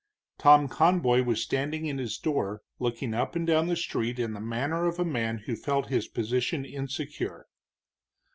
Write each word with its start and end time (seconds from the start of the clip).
Tom 0.39 0.67
Conboy 0.67 1.21
was 1.21 1.43
standing 1.43 1.85
in 1.85 1.99
his 1.99 2.17
door, 2.17 2.63
looking 2.79 3.13
up 3.13 3.35
and 3.35 3.45
down 3.45 3.67
the 3.67 3.75
street 3.75 4.17
in 4.17 4.33
the 4.33 4.39
manner 4.41 4.87
of 4.87 4.97
a 4.97 5.05
man 5.05 5.37
who 5.45 5.55
felt 5.55 5.89
his 5.89 6.07
position 6.07 6.65
insecure. 6.65 7.45